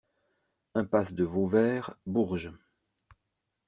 Impasse 0.73 1.13
de 1.13 1.23
Vauvert, 1.25 1.93
Bourges 2.07 2.49